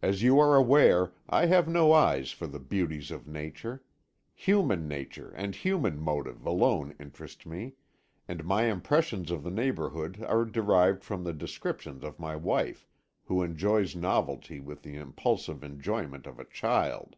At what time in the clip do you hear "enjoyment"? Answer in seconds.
15.64-16.28